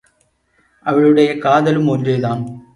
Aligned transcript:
அவளுடைய 0.85 1.37
காதலும் 1.37 1.87
ஒன்றேதான். 1.87 2.63